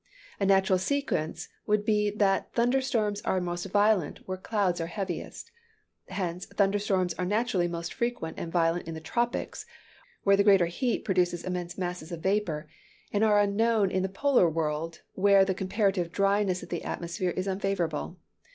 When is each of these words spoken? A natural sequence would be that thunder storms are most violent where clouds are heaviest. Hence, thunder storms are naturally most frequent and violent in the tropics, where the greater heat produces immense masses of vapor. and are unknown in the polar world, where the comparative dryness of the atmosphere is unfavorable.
A 0.39 0.47
natural 0.47 0.79
sequence 0.79 1.47
would 1.67 1.85
be 1.85 2.09
that 2.09 2.51
thunder 2.53 2.81
storms 2.81 3.21
are 3.21 3.39
most 3.39 3.67
violent 3.67 4.27
where 4.27 4.35
clouds 4.35 4.81
are 4.81 4.87
heaviest. 4.87 5.51
Hence, 6.07 6.47
thunder 6.47 6.79
storms 6.79 7.13
are 7.19 7.23
naturally 7.23 7.67
most 7.67 7.93
frequent 7.93 8.39
and 8.39 8.51
violent 8.51 8.87
in 8.87 8.95
the 8.95 8.99
tropics, 8.99 9.63
where 10.23 10.35
the 10.35 10.43
greater 10.43 10.65
heat 10.65 11.05
produces 11.05 11.43
immense 11.43 11.77
masses 11.77 12.11
of 12.11 12.21
vapor. 12.21 12.67
and 13.13 13.23
are 13.23 13.39
unknown 13.39 13.91
in 13.91 14.01
the 14.01 14.09
polar 14.09 14.49
world, 14.49 15.01
where 15.13 15.45
the 15.45 15.53
comparative 15.53 16.11
dryness 16.11 16.63
of 16.63 16.69
the 16.69 16.83
atmosphere 16.83 17.29
is 17.37 17.47
unfavorable. 17.47 18.17